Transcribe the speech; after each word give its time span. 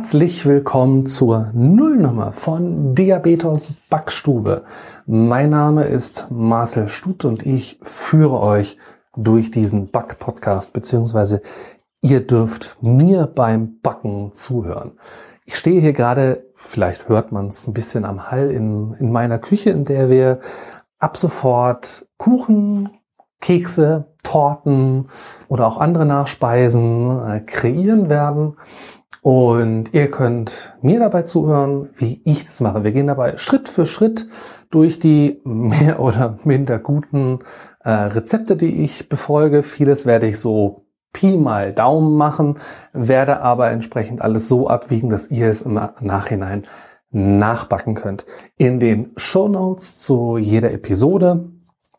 Herzlich 0.00 0.46
willkommen 0.46 1.04
zur 1.04 1.50
Nullnummer 1.52 2.32
von 2.32 2.94
Diabetes 2.94 3.74
Backstube. 3.90 4.64
Mein 5.04 5.50
Name 5.50 5.84
ist 5.84 6.28
Marcel 6.30 6.88
Stut 6.88 7.26
und 7.26 7.44
ich 7.44 7.78
führe 7.82 8.40
euch 8.40 8.78
durch 9.14 9.50
diesen 9.50 9.88
Back-Podcast, 9.90 10.72
beziehungsweise 10.72 11.42
ihr 12.00 12.26
dürft 12.26 12.78
mir 12.80 13.26
beim 13.26 13.78
Backen 13.82 14.30
zuhören. 14.32 14.92
Ich 15.44 15.56
stehe 15.56 15.82
hier 15.82 15.92
gerade, 15.92 16.46
vielleicht 16.54 17.10
hört 17.10 17.30
man 17.30 17.48
es 17.48 17.66
ein 17.66 17.74
bisschen 17.74 18.06
am 18.06 18.30
Hall, 18.30 18.50
in, 18.50 18.94
in 18.94 19.12
meiner 19.12 19.38
Küche, 19.38 19.68
in 19.68 19.84
der 19.84 20.08
wir 20.08 20.40
ab 20.98 21.18
sofort 21.18 22.06
Kuchen, 22.16 22.88
Kekse, 23.40 24.06
Torten 24.22 25.08
oder 25.48 25.66
auch 25.66 25.78
andere 25.78 26.06
Nachspeisen 26.06 27.26
äh, 27.26 27.40
kreieren 27.40 28.08
werden. 28.08 28.56
Und 29.22 29.92
ihr 29.92 30.10
könnt 30.10 30.74
mir 30.80 30.98
dabei 30.98 31.22
zuhören, 31.22 31.90
wie 31.94 32.22
ich 32.24 32.46
das 32.46 32.60
mache. 32.60 32.84
Wir 32.84 32.92
gehen 32.92 33.06
dabei 33.06 33.36
Schritt 33.36 33.68
für 33.68 33.84
Schritt 33.84 34.26
durch 34.70 34.98
die 34.98 35.40
mehr 35.44 36.00
oder 36.00 36.38
minder 36.44 36.78
guten 36.78 37.40
äh, 37.84 37.90
Rezepte, 37.90 38.56
die 38.56 38.82
ich 38.82 39.08
befolge. 39.08 39.62
Vieles 39.62 40.06
werde 40.06 40.26
ich 40.26 40.38
so 40.38 40.86
Pi 41.12 41.36
mal 41.36 41.72
Daumen 41.72 42.16
machen, 42.16 42.58
werde 42.92 43.40
aber 43.40 43.70
entsprechend 43.70 44.22
alles 44.22 44.48
so 44.48 44.68
abwiegen, 44.68 45.10
dass 45.10 45.30
ihr 45.30 45.48
es 45.48 45.62
im 45.62 45.74
Nachhinein 46.00 46.66
nachbacken 47.10 47.94
könnt. 47.94 48.24
In 48.56 48.78
den 48.78 49.10
Show 49.16 49.48
Notes 49.48 49.98
zu 49.98 50.38
jeder 50.38 50.72
Episode 50.72 51.50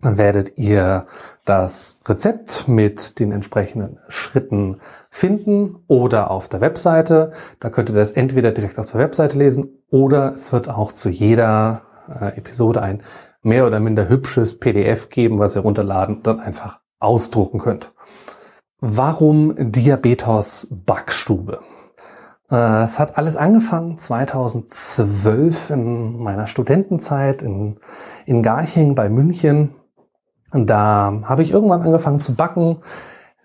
werdet 0.00 0.56
ihr 0.58 1.06
das 1.44 2.00
Rezept 2.06 2.68
mit 2.68 3.18
den 3.18 3.32
entsprechenden 3.32 3.98
Schritten 4.08 4.80
finden 5.10 5.82
oder 5.88 6.30
auf 6.30 6.48
der 6.48 6.60
Webseite. 6.60 7.32
Da 7.58 7.70
könnt 7.70 7.90
ihr 7.90 7.94
das 7.94 8.12
entweder 8.12 8.52
direkt 8.52 8.78
auf 8.78 8.90
der 8.90 9.00
Webseite 9.00 9.38
lesen 9.38 9.82
oder 9.90 10.32
es 10.32 10.52
wird 10.52 10.68
auch 10.68 10.92
zu 10.92 11.08
jeder 11.08 11.82
äh, 12.08 12.36
Episode 12.36 12.82
ein 12.82 13.02
mehr 13.42 13.66
oder 13.66 13.80
minder 13.80 14.08
hübsches 14.08 14.58
PDF 14.58 15.08
geben, 15.08 15.38
was 15.38 15.56
ihr 15.56 15.62
runterladen 15.62 16.16
und 16.16 16.26
dann 16.26 16.40
einfach 16.40 16.80
ausdrucken 17.00 17.58
könnt. 17.58 17.92
Warum 18.80 19.54
Diabetes 19.58 20.68
Backstube? 20.70 21.60
Äh, 22.50 22.82
es 22.82 22.98
hat 22.98 23.18
alles 23.18 23.36
angefangen 23.36 23.98
2012 23.98 25.70
in 25.70 26.18
meiner 26.18 26.46
Studentenzeit 26.46 27.42
in, 27.42 27.78
in 28.26 28.42
Garching 28.42 28.94
bei 28.94 29.08
München. 29.08 29.74
Und 30.52 30.68
da 30.70 31.20
habe 31.24 31.42
ich 31.42 31.50
irgendwann 31.50 31.82
angefangen 31.82 32.20
zu 32.20 32.34
backen 32.34 32.78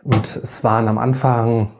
und 0.04 0.36
es 0.36 0.64
waren 0.64 0.88
am 0.88 0.98
Anfang 0.98 1.72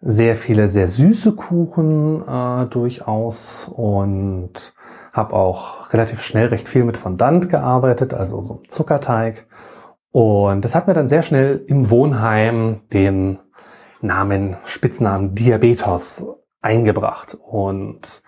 sehr 0.00 0.36
viele 0.36 0.68
sehr 0.68 0.86
süße 0.86 1.34
Kuchen 1.34 2.22
äh, 2.28 2.66
durchaus 2.66 3.70
und 3.74 4.74
habe 5.12 5.34
auch 5.34 5.92
relativ 5.92 6.20
schnell 6.20 6.48
recht 6.48 6.68
viel 6.68 6.84
mit 6.84 6.98
Fondant 6.98 7.48
gearbeitet, 7.48 8.12
also 8.12 8.42
so 8.42 8.62
Zuckerteig. 8.68 9.46
Und 10.10 10.64
das 10.64 10.74
hat 10.74 10.86
mir 10.86 10.94
dann 10.94 11.08
sehr 11.08 11.22
schnell 11.22 11.64
im 11.66 11.88
Wohnheim 11.90 12.82
den 12.92 13.38
Namen, 14.00 14.58
Spitznamen 14.64 15.34
Diabetes 15.34 16.24
eingebracht. 16.60 17.38
Und 17.40 18.22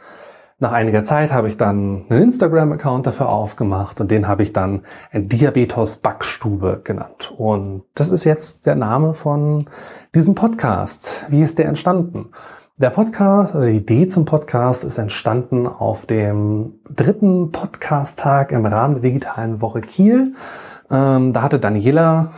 nach 0.59 0.73
einiger 0.73 1.05
Zeit 1.05 1.33
habe 1.33 1.49
ich 1.49 1.59
dann 1.59 2.07
einen 2.09 2.23
Instagram-Account 2.23 3.07
dafür 3.07 3.29
aufgemacht 3.29 4.01
und 4.01 4.11
den 4.11 4.27
habe 4.27 4.43
ich 4.43 4.55
dann 4.55 4.83
Diabetes 5.13 5.97
Backstube 5.97 6.81
genannt. 6.83 7.35
Und 7.37 7.83
das 7.95 8.11
ist 8.11 8.25
jetzt 8.25 8.65
der 8.65 8.75
Name 8.75 9.13
von 9.13 9.67
diesem 10.15 10.35
Podcast. 10.35 11.27
Wie 11.29 11.43
ist 11.43 11.59
der 11.59 11.67
entstanden? 11.67 12.31
Der 12.79 12.89
Podcast, 12.89 13.55
also 13.55 13.67
die 13.67 13.77
Idee 13.77 14.07
zum 14.07 14.25
Podcast 14.25 14.85
ist 14.85 14.97
entstanden 14.97 15.67
auf 15.67 16.07
dem 16.07 16.81
dritten 16.89 17.53
Podcast-Tag 17.53 18.53
im 18.53 18.65
Rahmen 18.65 18.95
der 18.95 19.03
digitalen 19.03 19.61
Woche 19.61 19.83
Kiel. 19.83 20.35
Ähm, 20.91 21.35
da 21.35 21.43
hatte 21.43 21.59
Daniela 21.59 22.33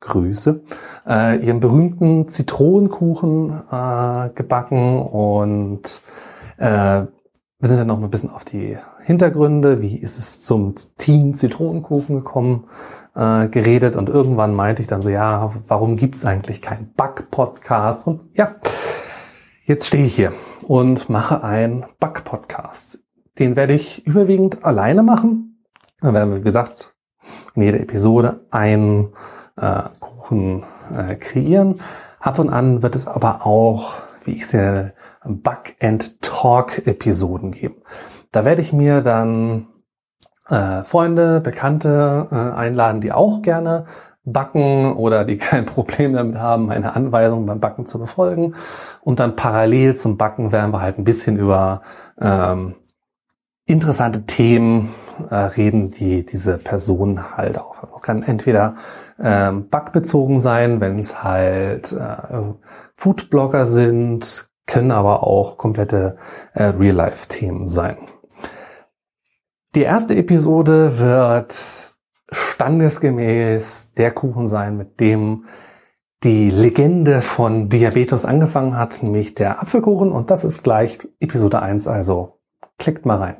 Grüße, 0.00 0.62
äh, 1.06 1.36
ihren 1.44 1.60
berühmten 1.60 2.26
Zitronenkuchen 2.26 3.62
äh, 3.70 4.30
gebacken 4.34 5.00
und 5.00 6.00
äh, 6.58 7.02
wir 7.62 7.68
sind 7.68 7.78
dann 7.78 7.86
noch 7.86 8.00
mal 8.00 8.08
ein 8.08 8.10
bisschen 8.10 8.30
auf 8.30 8.44
die 8.44 8.76
Hintergründe, 9.02 9.80
wie 9.80 9.96
ist 9.96 10.18
es 10.18 10.42
zum 10.42 10.74
Team 10.98 11.36
Zitronenkuchen 11.36 12.16
gekommen, 12.16 12.64
äh, 13.14 13.46
geredet 13.46 13.94
und 13.94 14.08
irgendwann 14.08 14.52
meinte 14.52 14.82
ich 14.82 14.88
dann 14.88 15.00
so, 15.00 15.08
ja, 15.08 15.48
warum 15.68 15.94
gibt's 15.94 16.24
eigentlich 16.24 16.60
keinen 16.60 16.92
Back-Podcast? 16.94 18.08
Und 18.08 18.22
ja, 18.34 18.56
jetzt 19.64 19.86
stehe 19.86 20.04
ich 20.04 20.16
hier 20.16 20.32
und 20.66 21.08
mache 21.08 21.44
einen 21.44 21.84
Back-Podcast. 22.00 22.98
Den 23.38 23.54
werde 23.54 23.74
ich 23.74 24.04
überwiegend 24.08 24.64
alleine 24.64 25.04
machen. 25.04 25.64
Dann 26.00 26.14
werden 26.14 26.30
wir, 26.30 26.38
wie 26.38 26.44
gesagt, 26.44 26.96
in 27.54 27.62
jeder 27.62 27.78
Episode 27.78 28.40
einen 28.50 29.12
äh, 29.56 29.82
Kuchen 30.00 30.64
äh, 30.92 31.14
kreieren. 31.14 31.80
Ab 32.18 32.40
und 32.40 32.50
an 32.50 32.82
wird 32.82 32.96
es 32.96 33.06
aber 33.06 33.46
auch, 33.46 34.02
wie 34.26 34.32
ich 34.32 34.46
sehe, 34.46 34.94
Bug 35.24 35.74
and 35.80 36.20
Talk 36.22 36.86
Episoden 36.86 37.50
geben. 37.50 37.76
Da 38.30 38.44
werde 38.44 38.62
ich 38.62 38.72
mir 38.72 39.00
dann 39.00 39.68
äh, 40.48 40.82
Freunde, 40.82 41.40
Bekannte 41.40 42.28
äh, 42.30 42.34
einladen, 42.34 43.00
die 43.00 43.12
auch 43.12 43.42
gerne 43.42 43.86
backen 44.24 44.94
oder 44.96 45.24
die 45.24 45.36
kein 45.38 45.66
Problem 45.66 46.12
damit 46.14 46.38
haben, 46.38 46.66
meine 46.66 46.94
Anweisungen 46.94 47.46
beim 47.46 47.60
Backen 47.60 47.86
zu 47.86 47.98
befolgen. 47.98 48.54
Und 49.00 49.20
dann 49.20 49.36
parallel 49.36 49.96
zum 49.96 50.16
Backen 50.16 50.52
werden 50.52 50.72
wir 50.72 50.80
halt 50.80 50.98
ein 50.98 51.04
bisschen 51.04 51.36
über 51.36 51.82
ähm, 52.20 52.76
interessante 53.66 54.26
Themen 54.26 54.92
äh, 55.30 55.34
reden, 55.34 55.90
die 55.90 56.24
diese 56.24 56.58
Person 56.58 57.36
halt 57.36 57.58
auf. 57.58 57.80
Das 57.80 58.00
kann 58.02 58.22
entweder 58.22 58.76
ähm, 59.20 59.68
bugbezogen 59.68 60.40
sein, 60.40 60.80
wenn 60.80 60.98
es 60.98 61.22
halt 61.22 61.92
äh, 61.92 62.42
Foodblogger 62.96 63.66
sind, 63.66 64.48
können 64.66 64.90
aber 64.90 65.22
auch 65.24 65.58
komplette 65.58 66.16
äh, 66.54 66.64
Real-Life-Themen 66.64 67.68
sein. 67.68 67.98
Die 69.74 69.82
erste 69.82 70.14
Episode 70.14 70.98
wird 70.98 71.54
standesgemäß 72.30 73.94
der 73.94 74.10
Kuchen 74.10 74.48
sein, 74.48 74.76
mit 74.76 75.00
dem 75.00 75.46
die 76.22 76.50
Legende 76.50 77.20
von 77.20 77.68
Diabetes 77.68 78.24
angefangen 78.24 78.76
hat, 78.76 79.02
nämlich 79.02 79.34
der 79.34 79.60
Apfelkuchen. 79.60 80.12
Und 80.12 80.30
das 80.30 80.44
ist 80.44 80.62
gleich 80.62 80.98
Episode 81.20 81.60
1, 81.60 81.88
also 81.88 82.38
klickt 82.78 83.06
mal 83.06 83.18
rein. 83.18 83.36